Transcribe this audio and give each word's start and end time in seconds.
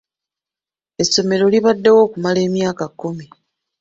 Essomero 1.01 1.45
libaddewo 1.53 1.99
okumala 2.05 2.39
emyaka 2.47 2.83
kkumi. 2.91 3.25